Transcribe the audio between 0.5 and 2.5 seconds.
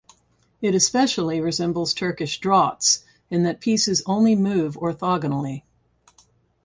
It especially resembles Turkish